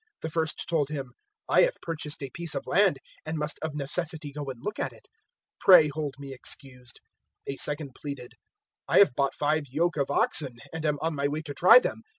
The 0.23 0.31
first 0.31 0.67
told 0.67 0.89
him, 0.89 1.13
"`I 1.47 1.61
have 1.61 1.75
purchased 1.83 2.23
a 2.23 2.31
piece 2.31 2.55
of 2.55 2.65
land, 2.65 2.97
and 3.23 3.37
must 3.37 3.59
of 3.61 3.75
necessity 3.75 4.31
go 4.31 4.43
and 4.49 4.59
look 4.59 4.79
at 4.79 4.91
it. 4.93 5.07
Pray 5.59 5.89
hold 5.89 6.15
me 6.17 6.33
excused.' 6.33 6.99
014:019 7.47 7.53
"A 7.53 7.57
second 7.57 7.91
pleaded, 7.93 8.33
"`I 8.89 8.97
have 8.97 9.13
bought 9.13 9.35
five 9.35 9.65
yoke 9.69 9.97
of 9.97 10.09
oxen, 10.09 10.57
and 10.73 10.87
am 10.87 10.97
on 11.03 11.13
my 11.13 11.27
way 11.27 11.43
to 11.43 11.53
try 11.53 11.77
them. 11.77 12.01